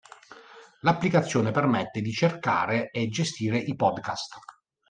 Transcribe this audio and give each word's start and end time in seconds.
L'applicazione 0.79 1.51
permette 1.51 2.01
di 2.01 2.11
cercare 2.11 2.89
e 2.89 3.07
gestire 3.09 3.59
i 3.59 3.75
podcast. 3.75 4.35